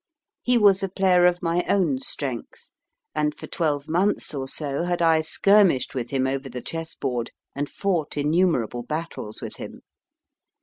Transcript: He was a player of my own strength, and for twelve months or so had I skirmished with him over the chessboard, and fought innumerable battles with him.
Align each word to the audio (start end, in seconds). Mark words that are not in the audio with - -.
He 0.41 0.57
was 0.57 0.81
a 0.81 0.89
player 0.89 1.27
of 1.27 1.43
my 1.43 1.63
own 1.69 1.99
strength, 1.99 2.71
and 3.13 3.35
for 3.35 3.45
twelve 3.45 3.87
months 3.87 4.33
or 4.33 4.47
so 4.47 4.81
had 4.81 4.99
I 4.99 5.21
skirmished 5.21 5.93
with 5.93 6.09
him 6.09 6.25
over 6.25 6.49
the 6.49 6.59
chessboard, 6.59 7.29
and 7.55 7.69
fought 7.69 8.17
innumerable 8.17 8.81
battles 8.81 9.41
with 9.41 9.57
him. 9.57 9.81